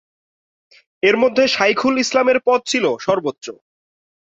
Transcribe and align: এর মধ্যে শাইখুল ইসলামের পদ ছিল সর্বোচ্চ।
এর 1.03 1.15
মধ্যে 1.17 1.43
শাইখুল 1.47 1.95
ইসলামের 2.03 2.37
পদ 2.47 2.59
ছিল 2.71 2.85
সর্বোচ্চ। 2.99 3.45